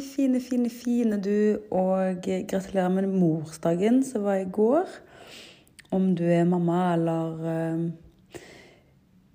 [0.00, 4.88] fine, fine, fine du, og gratulerer med morsdagen som var i går.
[5.90, 8.40] Om du er mamma eller eh,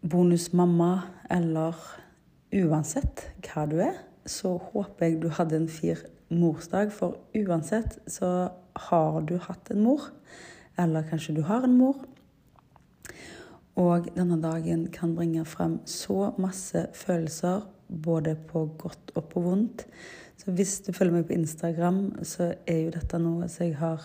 [0.09, 0.91] bonusmamma
[1.31, 1.79] eller
[2.55, 5.99] uansett hva du er, så håper jeg du hadde en fin
[6.29, 6.93] morsdag.
[6.95, 8.49] For uansett så
[8.89, 10.09] har du hatt en mor,
[10.77, 12.03] eller kanskje du har en mor.
[13.75, 19.85] Og denne dagen kan bringe frem så masse følelser både på godt og på vondt.
[20.37, 24.03] Så hvis du følger meg på Instagram, så er jo dette noe som jeg har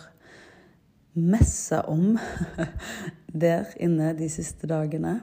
[1.19, 2.15] messa om
[3.45, 5.21] der inne de siste dagene.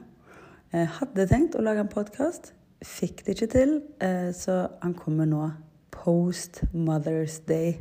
[0.72, 2.52] Jeg hadde tenkt å lage en podkast,
[2.84, 3.72] fikk det ikke til,
[4.04, 5.46] eh, så han kommer nå
[5.94, 7.78] post Mother's Day.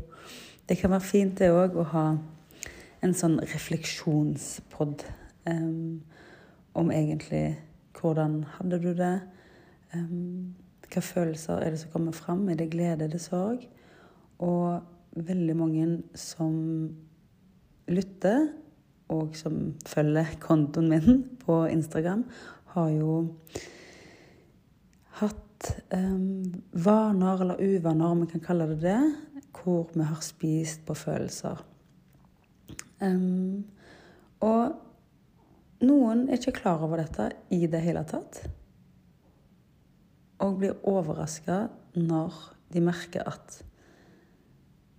[0.70, 2.08] Det kan være fint det òg å ha
[3.04, 5.04] en sånn refleksjonspod
[5.48, 6.00] um,
[6.76, 7.58] om egentlig
[7.98, 9.14] hvordan hadde du det?
[9.94, 10.56] Um,
[10.94, 12.48] hva følelser er det som kommer fram?
[12.50, 13.66] Er det glede, er det sorg?
[14.44, 14.82] Og
[15.28, 16.56] veldig mange som
[17.88, 18.50] lytter,
[19.14, 22.26] og som følger kontoen min på Instagram,
[22.76, 23.14] har jo
[25.22, 29.00] hatt um, vaner, eller uvaner, om vi kan kalle det det,
[29.58, 31.64] hvor vi har spist på følelser.
[33.02, 33.64] Um,
[34.44, 34.76] og
[35.88, 38.42] noen er ikke klar over dette i det hele tatt
[40.44, 42.36] og blir overraska når
[42.74, 43.62] de merker at,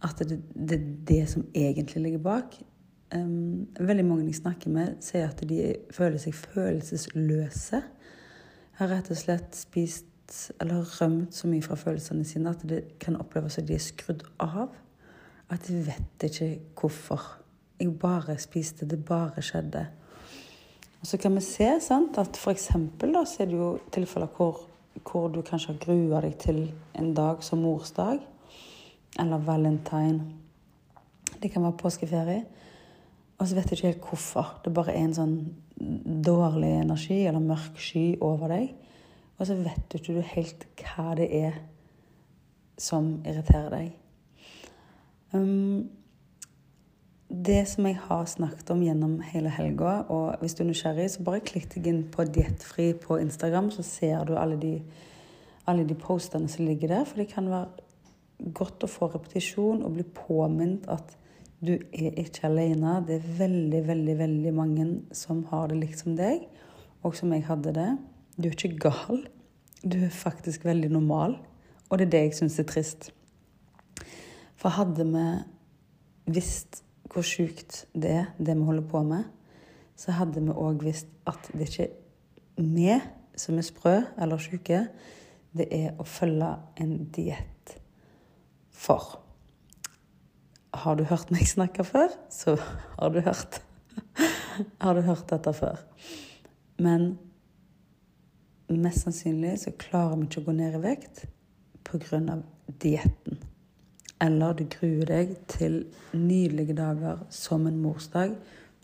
[0.03, 2.59] at det, det, er det som egentlig ligger bak.
[3.15, 7.83] Um, veldig mange jeg snakker med, sier at de føler seg følelsesløse.
[8.79, 10.07] Har rett og slett spist
[10.61, 14.27] eller rømt så mye fra følelsene sine at det kan oppleves som de er skrudd
[14.45, 14.75] av.
[15.49, 17.23] At de vet ikke hvorfor.
[17.79, 19.87] Jeg bare spiste, det bare skjedde.
[21.01, 24.67] Og så kan vi se sant, at da, så er det jo tilfeller hvor
[25.05, 26.61] hvor du kanskje har grua deg til
[26.99, 28.21] en dag som morsdag
[29.19, 30.25] eller valentine.
[31.43, 32.45] Det kan være påskeferie.
[33.39, 34.61] Og så vet du ikke helt hvorfor.
[34.65, 35.37] Det bare er en sånn
[36.27, 38.73] dårlig energi eller mørk sky over deg.
[39.39, 41.61] Og så vet du ikke helt hva det er
[42.79, 43.93] som irriterer deg.
[45.33, 45.87] Um,
[47.29, 51.25] det som jeg har snakket om gjennom hele helga, og hvis du er nysgjerrig, så
[51.27, 54.79] bare klikk deg inn på Diettfri på Instagram, så ser du alle de,
[55.69, 57.05] alle de postene som ligger der.
[57.05, 61.17] For det kan være godt å få repetisjon og bli påminnet at
[61.61, 62.97] du er ikke alene.
[63.05, 66.47] Det er veldig, veldig, veldig mange som har det likt som deg,
[67.05, 67.91] og som jeg hadde det.
[68.39, 69.25] Du er ikke gal.
[69.85, 71.37] Du er faktisk veldig normal.
[71.91, 73.11] Og det er det jeg syns er trist.
[74.59, 75.31] For hadde vi
[76.39, 79.25] visst hvor sjukt det er, det vi holder på med,
[79.99, 81.89] så hadde vi òg visst at det ikke
[82.59, 82.99] vi
[83.39, 84.83] som er sprø eller sjuke.
[85.57, 86.51] Det er å følge
[86.83, 87.79] en diett
[88.75, 89.19] for.
[90.75, 92.59] Har du hørt meg snakke før, så
[92.99, 93.63] har du hørt
[94.83, 95.79] Har du hørt dette før.
[96.83, 97.13] Men
[98.69, 101.25] mest sannsynlig så klarer vi ikke å gå ned i vekt
[101.87, 102.43] pga.
[102.83, 103.48] dietten.
[104.21, 108.35] Eller du gruer deg til nydelige dager som en morsdag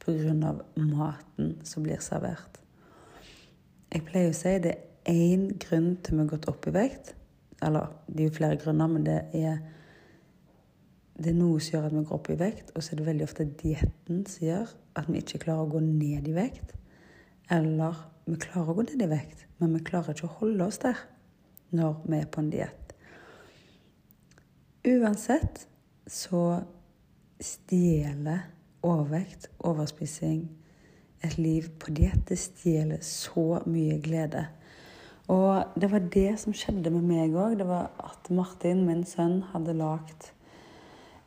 [0.05, 0.53] pga.
[0.77, 2.61] maten som blir servert.
[3.93, 7.15] Jeg pleier å si det er én grunn til vi har gått opp i vekt.
[7.63, 9.59] Eller det er jo flere grunner, men det er,
[11.17, 12.73] det er noe som gjør at vi går opp i vekt.
[12.75, 15.83] Og så er det veldig ofte dietten som gjør at vi ikke klarer å gå
[15.85, 16.75] ned i vekt.
[17.55, 20.81] Eller vi klarer å gå ned i vekt, men vi klarer ikke å holde oss
[20.85, 20.99] der
[21.75, 22.84] når vi er på en diett.
[24.85, 25.63] Uansett
[26.07, 26.61] så
[27.41, 28.43] stjeler
[28.85, 30.43] overvekt, overspising,
[31.25, 32.27] et liv på diett.
[32.29, 34.43] Det stjeler så mye glede.
[35.33, 37.57] Og det var det som skjedde med meg òg.
[37.63, 40.29] Det var at Martin, min sønn, hadde lagd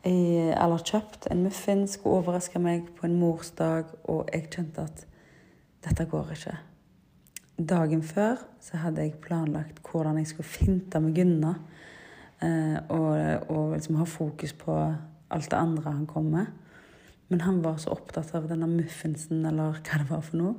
[0.06, 5.02] eller kjøpt en muffin, skulle overraske meg på en morsdag, og jeg kjente at
[5.84, 6.54] dette går ikke.
[7.58, 11.74] Dagen før så hadde jeg planlagt hvordan jeg skulle finte med unna Eh,
[12.40, 13.10] og,
[13.50, 14.74] og liksom ha fokus på
[15.30, 16.46] alt det andre han kom med.
[17.28, 20.54] Men han var så opptatt av denne muffinsen, eller hva det var for noe,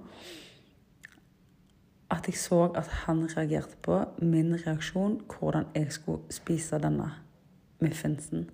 [2.09, 7.11] at jeg så at han reagerte på min reaksjon, hvordan jeg skulle spise denne
[7.81, 8.49] muffinsen.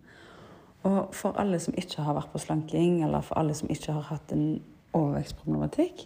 [0.83, 4.10] Og for alle som ikke har vært på slanking, eller for alle som ikke har
[4.12, 4.62] hatt en
[4.94, 6.06] overvekstproblematikk,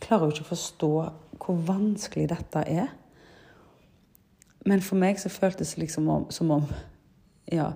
[0.00, 0.90] klarer jo ikke å forstå
[1.40, 2.92] hvor vanskelig dette er.
[4.68, 6.68] Men for meg så føltes det liksom om, som om
[7.50, 7.72] Ja,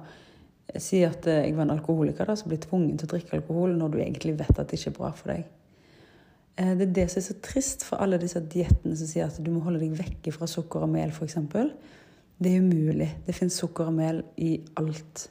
[0.79, 3.75] si at eh, jeg var en alkoholiker da, som blir tvungen til å drikke alkohol
[3.79, 5.49] når du egentlig vet at det ikke er bra for deg.
[6.57, 9.41] Eh, det er det som er så trist for alle disse diettene som sier at
[9.43, 11.39] du må holde deg vekke fra sukker og mel, f.eks.
[12.39, 13.11] Det er umulig.
[13.27, 15.29] Det fins sukker og mel i alt.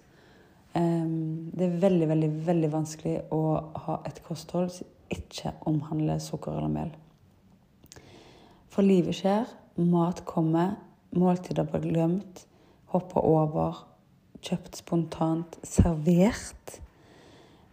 [0.74, 3.42] Um, det er veldig, veldig, veldig vanskelig å
[3.86, 6.94] ha et kosthold som ikke omhandler sukker eller mel.
[8.74, 9.52] For livet skjer,
[9.86, 10.74] mat kommer,
[11.18, 12.46] måltider ble glemt,
[12.94, 13.88] hoppa over,
[14.44, 16.80] kjøpt spontant, servert.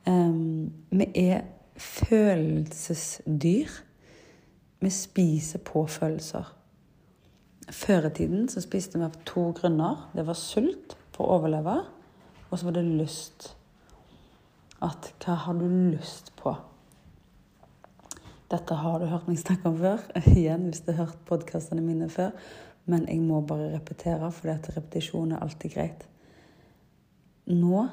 [0.09, 1.41] Um, vi er
[1.81, 3.69] følelsesdyr.
[4.81, 6.57] Vi spiser på følelser.
[7.71, 10.11] Før i tiden så spiste vi av to grunner.
[10.17, 11.77] Det var sult for å overleve,
[12.49, 13.57] og så var det lyst.
[14.81, 16.57] At hva har du lyst på?
[18.51, 20.01] Dette har du hørt meg snakke om før.
[20.33, 22.33] Igjen, hvis du har hørt podkastene mine før.
[22.91, 26.07] Men jeg må bare repetere, for repetisjon er alltid greit.
[27.51, 27.85] Nå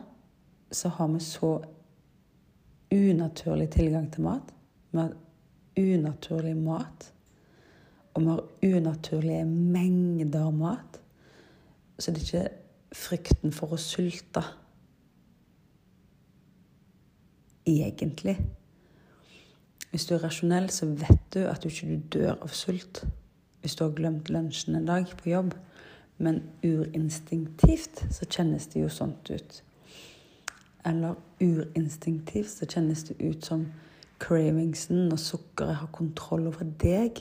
[0.72, 1.52] så har vi så
[2.92, 4.54] unaturlig tilgang til mat.
[4.92, 5.14] Vi har
[5.78, 7.14] unaturlig mat.
[8.14, 11.02] Og vi har unaturlige mengder mat.
[12.00, 14.44] Så det er ikke frykten for å sulte
[17.68, 18.38] egentlig.
[19.92, 23.04] Hvis du er rasjonell, så vet du at du ikke dør av sult
[23.68, 25.52] hvis du har glemt lunsjen en dag på jobb.
[26.18, 29.64] Men urinstinktivt så kjennes det jo sånt ut.
[30.88, 33.66] Eller urinstinktivt så kjennes det ut som
[34.24, 37.19] cravingsen når sukkeret har kontroll over deg.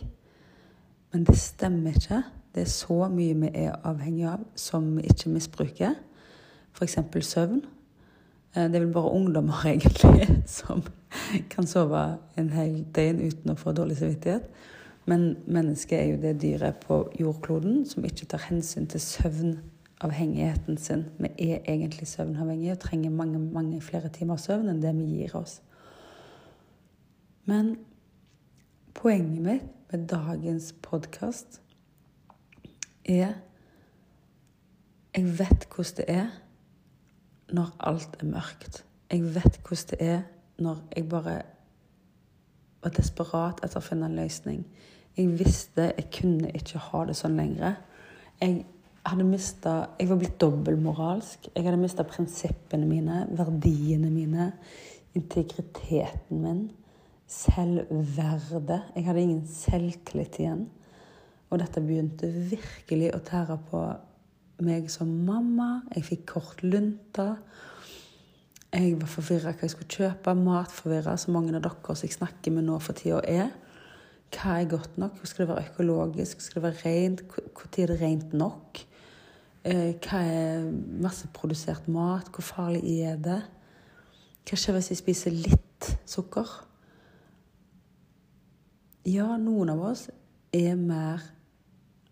[1.10, 2.22] Men det stemmer ikke.
[2.54, 5.99] Det er så mye vi er avhengig av som vi ikke misbruker.
[6.78, 7.00] F.eks.
[7.26, 7.64] søvn.
[8.54, 10.87] Eh, det er vel bare ungdommer egentlig som
[11.50, 12.06] kan sove
[12.38, 14.46] en hel døgn uten å få dårlig samvittighet.
[15.06, 21.04] Men mennesket er jo det dyret på jordkloden som ikke tar hensyn til søvnavhengigheten sin.
[21.18, 25.36] Vi er egentlig søvnavhengige og trenger mange, mange flere timer søvn enn det vi gir
[25.38, 25.60] oss.
[27.46, 27.76] Men
[28.98, 31.60] poenget mitt med dagens podkast
[33.04, 33.38] er
[35.16, 36.26] Jeg vet hvordan det er
[37.54, 38.82] når alt er mørkt.
[39.10, 40.22] Jeg vet hvordan det er
[40.58, 41.42] når jeg bare
[42.86, 44.62] var desperat etter å finne en løsning.
[45.16, 47.78] Jeg visste jeg kunne ikke ha det sånn lenger.
[48.40, 48.64] Jeg
[49.06, 51.48] hadde mistet, Jeg var blitt dobbeltmoralsk.
[51.54, 54.52] Jeg hadde mista prinsippene mine, verdiene mine,
[55.14, 56.70] integriteten min,
[57.26, 58.82] selvverdet.
[58.94, 60.66] Jeg hadde ingen selvtillit igjen.
[61.50, 63.82] Og dette begynte virkelig å tære på
[64.66, 65.86] meg som mamma.
[65.94, 67.36] Jeg fikk kort lunta.
[68.76, 70.34] Jeg var forvirra hva jeg skulle kjøpe.
[70.37, 73.55] Matforvirra, som mange av dere som jeg snakker med nå for tida, er.
[74.34, 75.23] Hva er godt nok?
[75.25, 76.43] Skal det være økologisk?
[76.44, 77.23] Skal det være rent?
[77.31, 78.82] Når er det rent nok?
[79.64, 80.67] Eh, hva er
[81.02, 82.28] masseprodusert mat?
[82.34, 83.38] Hvor farlig er det?
[84.46, 86.52] Hva skjer hvis jeg spiser litt sukker?
[89.08, 90.08] Ja, noen av oss
[90.52, 91.25] er mer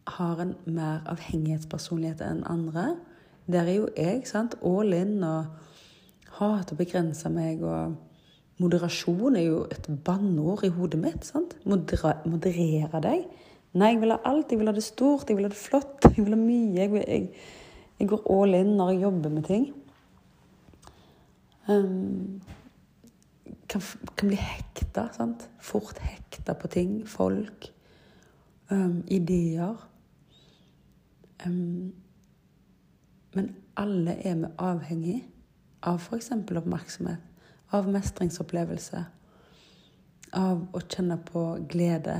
[0.07, 2.95] har en mer avhengighetspersonlighet enn andre.
[3.47, 5.47] Der er jo jeg, sant, all in og
[6.39, 7.95] hater å begrense meg og
[8.63, 11.25] Moderasjon er jo et banneord i hodet mitt.
[11.27, 11.57] sant?
[11.67, 13.25] Modera moderere deg.
[13.75, 14.53] Nei, jeg vil ha alt.
[14.53, 16.75] Jeg vil ha det stort, jeg vil ha det flott, jeg vil ha mye.
[16.79, 17.49] Jeg, vil, jeg,
[17.99, 19.67] jeg går all in når jeg jobber med ting.
[21.67, 22.39] Um,
[23.67, 23.83] kan,
[24.15, 25.09] kan, bli hekta.
[25.19, 25.49] sant?
[25.59, 26.97] Fort hekta på ting.
[27.11, 27.73] Folk.
[28.71, 29.75] Um, ideer.
[31.45, 31.91] Um,
[33.35, 35.23] men alle er vi avhengig
[35.84, 36.31] av f.eks.
[36.32, 37.31] oppmerksomhet
[37.74, 39.05] av mestringsopplevelse,
[40.38, 42.17] av å kjenne på glede,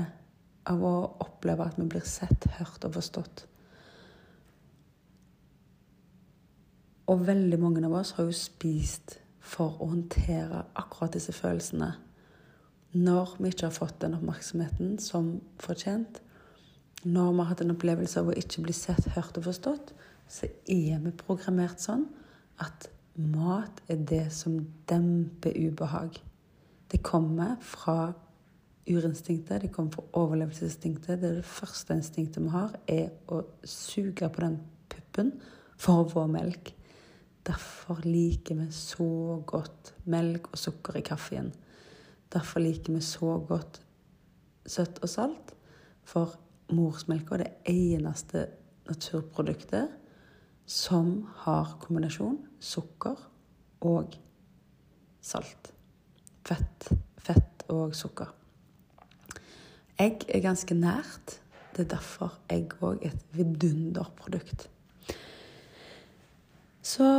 [0.67, 3.45] av å oppleve at vi blir sett, hørt og forstått.
[7.11, 11.91] Og veldig mange av oss har jo spist for å håndtere akkurat disse følelsene.
[12.95, 16.21] Når vi ikke har fått den oppmerksomheten som fortjent,
[17.05, 19.93] når vi har hatt en opplevelse av å ikke bli sett, hørt og forstått,
[20.31, 22.07] så er vi programmert sånn
[22.63, 24.57] at Mat er det som
[24.89, 26.17] demper ubehag.
[26.91, 28.13] Det kommer fra
[28.89, 31.21] urinstinktet, det kommer fra overlevelsesinstinktet.
[31.21, 34.59] Det, det første instinktet vi har, er å suge på den
[34.91, 35.31] puppen
[35.77, 36.73] for å få melk.
[37.45, 41.51] Derfor liker vi så godt melk og sukker i kaffen.
[42.33, 43.79] Derfor liker vi så godt
[44.67, 45.53] søtt og salt.
[46.05, 46.35] For
[46.73, 48.47] morsmelka er det eneste
[48.89, 50.04] naturproduktet
[50.65, 53.19] som har kombinasjon sukker
[53.85, 54.15] og
[55.21, 55.71] salt.
[56.45, 56.89] Fett,
[57.21, 58.31] fett og sukker.
[60.01, 61.39] Egg er ganske nært.
[61.75, 64.67] Det er derfor egg òg er et vidunderprodukt.
[66.85, 67.09] Så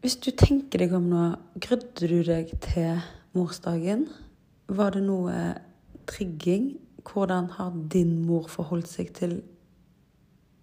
[0.00, 1.24] hvis du tenker deg om nå,
[1.60, 3.00] grudde du deg til
[3.36, 4.06] morsdagen?
[4.70, 5.34] Var det noe
[6.08, 6.72] trigging?
[7.04, 9.40] Hvordan har din mor forholdt seg til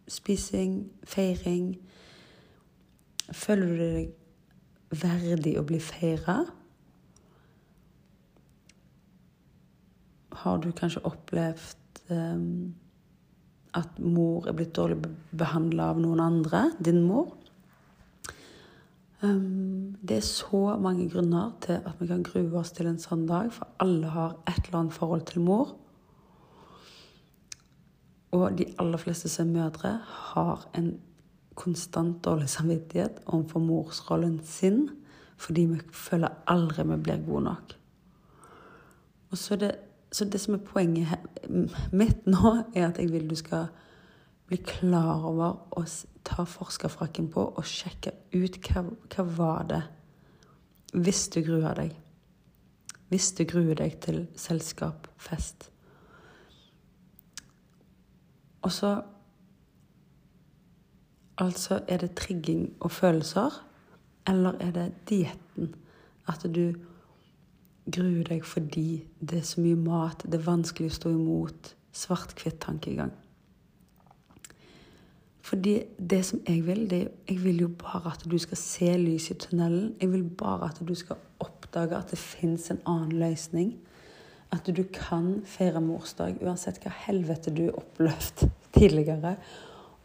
[0.07, 1.75] spising, feiring?
[3.31, 6.41] Føler du deg verdig å bli feira?
[10.43, 12.75] Har du kanskje opplevd um,
[13.75, 15.01] at mor er blitt dårlig
[15.35, 16.69] behandla av noen andre?
[16.79, 17.33] Din mor?
[19.21, 23.25] Um, det er så mange grunner til at vi kan grue oss til en sånn
[23.29, 25.73] dag, for alle har et eller annet forhold til mor.
[28.31, 29.99] Og de aller fleste som er mødre,
[30.33, 30.99] har en
[31.55, 34.89] konstant dårlig samvittighet overfor morsrollen sin,
[35.37, 37.75] fordi vi føler aldri vi blir gode nok.
[39.31, 39.71] Og så det,
[40.11, 41.07] så det som er poenget
[41.91, 43.67] mitt nå, er at jeg vil du skal
[44.47, 45.83] bli klar over å
[46.27, 48.83] ta forskerfrakken på og sjekke ut hva,
[49.15, 49.81] hva var det
[50.93, 51.95] hvis du gruer deg.
[53.11, 55.69] Hvis du gruer deg til selskap, fest.
[58.67, 58.97] Og så
[61.37, 63.65] Altså, er det trigging og følelser,
[64.27, 65.75] eller er det dietten?
[66.27, 66.73] At du
[67.91, 73.13] gruer deg fordi det er så mye mat, det er vanskelig å stå imot svart-hvitt-tankegang.
[75.47, 75.77] Fordi
[76.09, 79.37] det som jeg vil, det, jeg vil jo bare at du skal se lys i
[79.39, 79.93] tunnelen.
[80.01, 83.77] Jeg vil bare at du skal oppdage at det fins en annen løsning.
[84.51, 89.35] At du kan feire morsdag uansett hva helvete du har opplevd tidligere.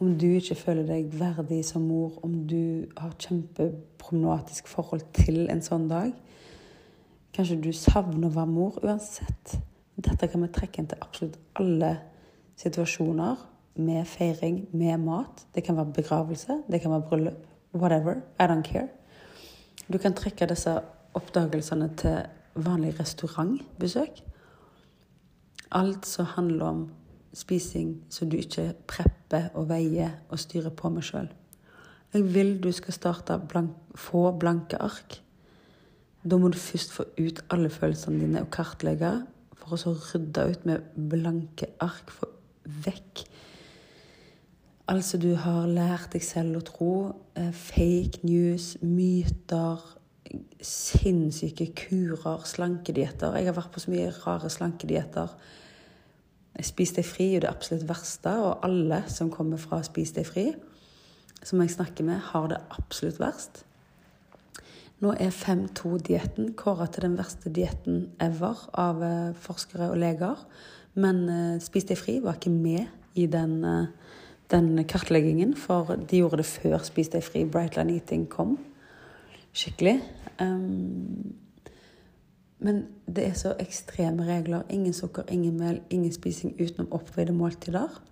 [0.02, 5.62] Om du ikke føler deg verdig som mor, om du har kjempeproblematisk forhold til en
[5.62, 6.10] sånn dag.
[7.32, 8.80] Kanskje du savner å være mor.
[8.82, 9.56] Uansett.
[10.02, 11.94] Dette kan vi trekke inn til absolutt alle
[12.60, 13.46] situasjoner
[13.82, 15.46] med feiring, med mat.
[15.54, 17.46] Det kan være begravelse, det kan være bryllup.
[17.72, 18.20] Whatever.
[18.40, 18.88] I don't care.
[19.88, 20.74] Du kan trekke disse
[21.14, 22.18] oppdagelsene til
[22.54, 24.22] vanlig restaurantbesøk.
[25.72, 26.82] Alt som handler om
[27.36, 31.30] spising så du ikke prepper og veier og styrer på meg sjøl.
[32.12, 35.18] Jeg vil du skal starte blank, få blanke ark.
[36.22, 39.14] Da må du først få ut alle følelsene dine og kartlegge,
[39.56, 42.12] for å så rydde ut med blanke ark.
[42.12, 42.28] Få
[42.84, 43.24] vekk
[44.92, 46.94] Altså, du har lært deg selv å tro.
[47.38, 49.80] Eh, fake news, myter,
[50.60, 53.36] sinnssyke kurer, slankedietter.
[53.38, 55.32] Jeg har vært på så mye rare slankedietter.
[56.60, 60.50] Spis deg fri er det absolutt verste, og alle som kommer fra Spis deg fri,
[61.42, 63.62] som jeg snakker med, har det absolutt verst.
[65.02, 70.44] Nå er 5-2-dietten kåra til den verste dietten ever av eh, forskere og leger.
[70.94, 73.88] Men uh, Spis deg fri var ikke med i den uh,
[74.52, 78.58] den kartleggingen, for de gjorde det før Spis deg fri, Brightline Eating kom.
[79.56, 79.98] Skikkelig.
[80.40, 81.32] Um,
[82.62, 84.62] men det er så ekstreme regler.
[84.70, 88.02] Ingen sukker, ingen mel, ingen spising utenom oppveide måltider.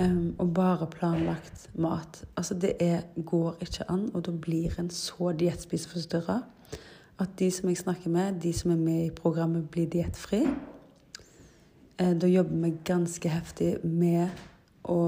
[0.00, 2.24] Um, og bare planlagt mat.
[2.36, 6.40] Altså, det er, går ikke an, og da blir en så diettspiseforstyrra
[7.18, 10.48] at de som jeg snakker med, de som er med i programmet Bli diettfri,
[11.96, 14.32] Eh, da jobber vi ganske heftig med
[14.90, 14.98] å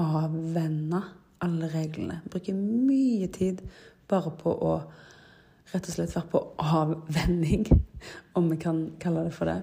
[0.00, 1.02] avvenne
[1.44, 2.20] alle reglene.
[2.32, 3.60] Bruker mye tid
[4.08, 4.72] bare på å
[5.70, 7.66] rett og slett vært på avvenning,
[8.38, 9.60] om vi kan kalle det for det.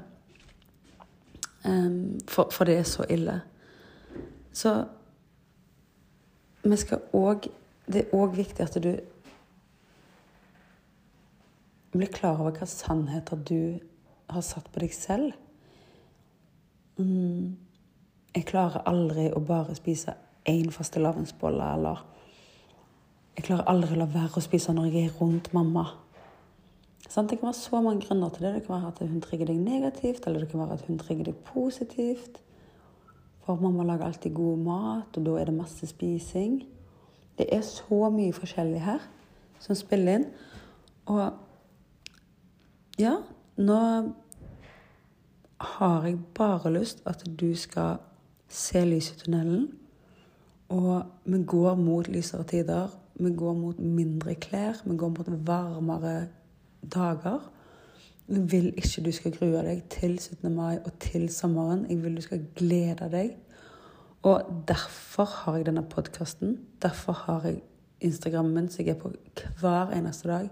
[2.28, 3.42] For, for det er så ille.
[4.54, 4.86] Så
[6.64, 7.50] vi skal òg
[7.88, 8.90] Det er òg viktig at du
[11.96, 13.80] blir klar over hva sannheter du
[14.30, 15.32] har satt på deg selv.
[17.00, 17.56] Mm.
[18.36, 20.18] Jeg klarer aldri å bare spise
[20.52, 22.04] én fastelavnsbolle, eller
[23.38, 25.84] Jeg klarer aldri å la være å spise når jeg er rundt mamma.
[27.06, 28.56] Sånn, det kan være så mange grunner til det.
[28.56, 31.30] Det kan være at hun trigger deg negativt, eller det kan være at hun trigger
[31.30, 32.42] deg positivt.
[33.46, 36.58] For mamma lager alltid god mat, og da er det masse spising.
[37.38, 39.06] Det er så mye forskjellig her
[39.62, 40.28] som spiller inn.
[41.14, 41.30] Og
[42.98, 43.20] ja,
[43.62, 43.82] nå
[45.78, 48.02] har jeg bare lyst at du skal
[48.50, 49.68] se lys i tunnelen.
[50.74, 52.90] Og vi går mot lysere tider.
[53.20, 54.82] Vi går mot mindre klær.
[54.86, 56.28] Vi går mot varmere
[56.94, 57.52] dager.
[58.30, 60.52] Jeg vil ikke du skal grue deg til 17.
[60.54, 61.86] mai og til sommeren.
[61.90, 63.34] Jeg vil du skal glede deg.
[64.28, 66.58] Og derfor har jeg denne podkasten.
[66.82, 67.62] Derfor har jeg
[68.02, 69.12] Instagrammen min, som jeg er på
[69.60, 70.50] hver eneste dag.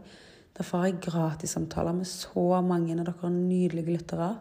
[0.57, 4.36] Derfor har jeg gratissamtaler med så mange av dere nydelige lyttere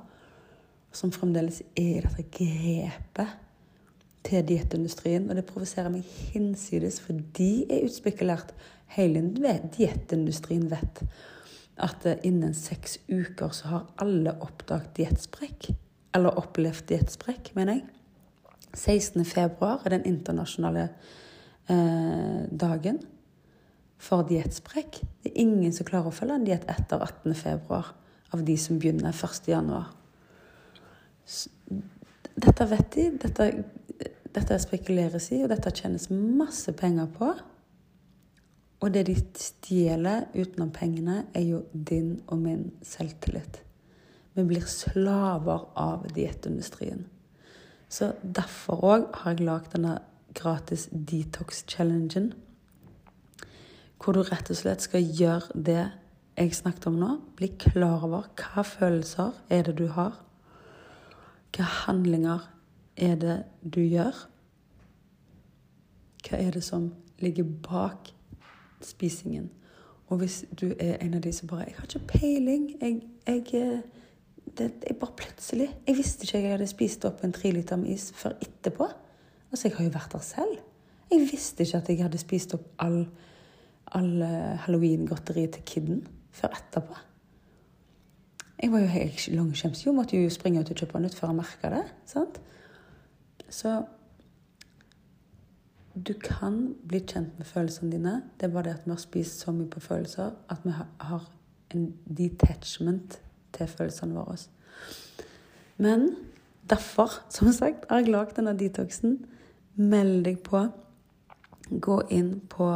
[0.95, 3.44] som fremdeles er i dette grepet
[4.25, 5.28] til diettindustrien.
[5.31, 8.54] Og det provoserer meg hinsides, for de er utspekulert.
[8.95, 9.25] Hele
[9.75, 11.02] diettindustrien vet
[11.83, 15.73] at innen seks uker så har alle oppdaget diettsprekk.
[16.14, 17.88] Eller opplevd diettsprekk, mener jeg.
[18.75, 19.25] 16.
[19.25, 20.88] februar er den internasjonale
[21.71, 23.00] eh, dagen
[23.99, 25.00] for diettsprekk.
[25.23, 27.35] Det er ingen som klarer å følge en diett etter 18.
[27.38, 27.93] februar
[28.35, 29.49] av de som begynner 1.
[29.49, 29.93] januar.
[32.35, 33.49] Dette vet de, dette,
[34.35, 37.31] dette spekuleres i, og dette tjenes masse penger på.
[38.85, 43.61] Og det de stjeler utenom pengene, er jo din og min selvtillit.
[44.35, 47.07] Vi blir slaver av diettindustrien.
[47.88, 49.99] Så derfor òg har jeg lagd denne
[50.35, 52.33] gratis detox-challengen.
[54.03, 55.85] Hvor du rett og slett skal gjøre det
[56.35, 57.11] jeg snakket om nå.
[57.38, 60.19] Bli klar over hva følelser er det du har.
[61.55, 62.49] Hva handlinger
[62.97, 64.29] er det du gjør?
[66.25, 68.13] Hva er det som ligger bak
[68.81, 69.51] spisingen?
[70.07, 72.77] Og hvis du er en av de som bare 'Jeg har ikke peiling.
[72.81, 73.81] Jeg, jeg eh,
[74.59, 77.91] det er bare plutselig Jeg visste ikke jeg hadde spist opp en tre liter med
[77.91, 78.87] is før etterpå.
[79.53, 80.59] Altså, jeg har jo vært der selv.
[81.11, 83.09] Jeg visste ikke at jeg hadde spist opp all,
[83.87, 84.29] all uh,
[84.67, 86.95] halloween-godteri til kiden før etterpå.
[88.63, 89.87] Jeg var jo helt langskjems.
[89.87, 91.85] Jo, måtte jo springe ut og kjøpe nytt før jeg merka det.
[92.07, 92.41] sant?
[93.54, 93.84] Så
[96.06, 98.14] du kan bli kjent med følelsene dine.
[98.40, 101.28] Det er bare det at vi har spist så mye på følelser at vi har
[101.75, 101.84] en
[102.18, 103.20] detachment
[103.54, 104.37] til følelsene våre.
[105.76, 106.08] Men
[106.70, 109.20] derfor, som sagt, har jeg lagd denne detoxen.
[109.75, 110.64] Meld deg på.
[111.80, 112.68] Gå inn på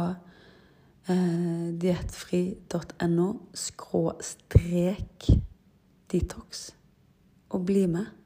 [1.11, 5.27] eh, diettfri.no skråstrek
[6.11, 6.69] detox
[7.49, 8.18] og bli med.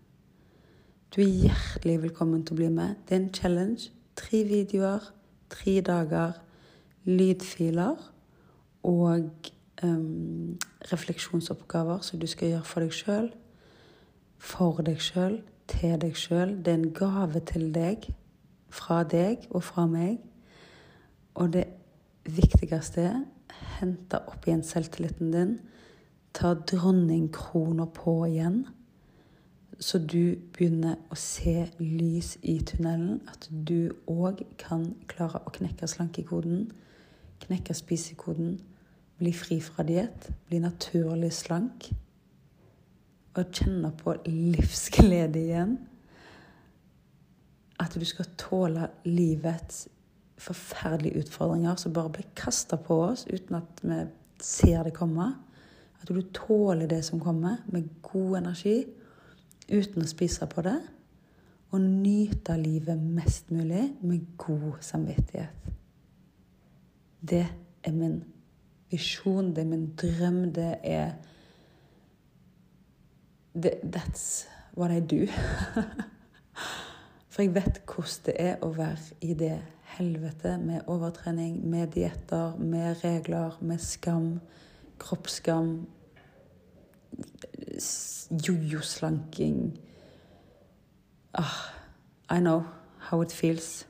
[1.16, 2.96] Du er hjertelig velkommen til å bli med.
[3.06, 3.92] Det er en challenge.
[4.18, 5.04] Tre videoer,
[5.54, 6.40] tre dager,
[7.06, 8.02] lydfiler
[8.90, 9.52] og
[9.84, 10.58] um,
[10.90, 13.30] refleksjonsoppgaver som du skal gjøre for deg sjøl.
[14.42, 15.38] For deg sjøl,
[15.70, 16.58] til deg sjøl.
[16.66, 18.10] Det er en gave til deg,
[18.74, 20.18] fra deg og fra meg.
[21.38, 21.68] Og det
[22.26, 23.26] viktigste er
[23.78, 25.60] hente opp igjen selvtilliten din.
[26.34, 28.64] Ta dronningkrona på igjen.
[29.80, 33.22] Så du begynner å se lys i tunnelen.
[33.32, 36.68] At du òg kan klare å knekke slankekoden,
[37.44, 38.60] knekke spisekoden
[39.18, 41.90] bli fri fra diett, bli naturlig slank
[43.34, 45.78] og kjenne på livsglede igjen.
[47.82, 49.88] At du skal tåle livets
[50.44, 54.04] forferdelige utfordringer som bare blir kasta på oss uten at vi
[54.44, 55.32] ser det komme.
[56.02, 58.84] At du tåler det som kommer, med god energi
[59.70, 60.80] uten å spise på det.
[61.74, 65.70] Og nyte livet mest mulig med god samvittighet.
[67.24, 67.46] Det
[67.84, 68.20] er min
[68.92, 71.14] visjon, det er min drøm, det er
[73.54, 75.28] det, That's what I do.
[77.34, 79.56] For jeg vet hvordan det er å være i det
[79.96, 84.40] helvete med overtrening, med dietter, med regler, med skam,
[85.00, 85.88] kroppsskam,
[88.32, 89.78] jojo-slanking
[91.34, 91.74] ah,
[92.30, 92.66] I know
[93.10, 93.88] how it feels.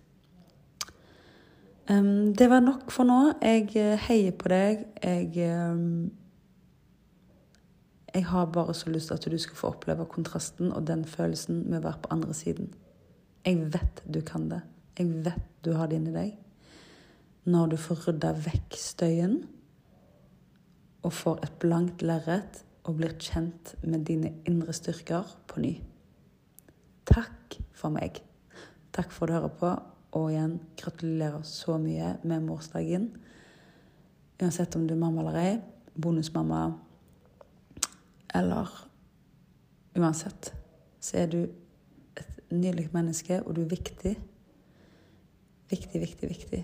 [1.89, 3.34] Um, det var nok for nå.
[3.41, 4.86] Jeg eh, heier på deg.
[5.04, 6.12] Jeg um,
[8.13, 11.63] Jeg har bare så lyst til at du skal få oppleve kontrasten og den følelsen
[11.69, 12.69] med å være på andre siden.
[13.46, 14.62] Jeg vet du kan det.
[15.00, 16.36] Jeg vet du har det inni deg.
[17.50, 19.39] Når du får rydda vekk støyen
[21.04, 25.74] og får et blankt lerret og blir kjent med dine indre styrker på ny.
[27.08, 28.19] Takk for meg.
[28.93, 29.74] Takk for at du hører på.
[30.13, 33.08] Og igjen, gratulerer så mye med morsdagen.
[34.41, 35.54] Uansett om du er mamma eller ei,
[35.98, 36.65] bonusmamma
[38.34, 38.69] eller
[39.93, 40.54] Uansett
[41.04, 41.41] så er du
[42.17, 44.15] et nydelig menneske, og du er viktig.
[45.69, 46.62] Viktig, viktig, viktig.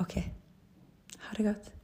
[0.00, 0.16] OK.
[1.26, 1.75] Ha det godt.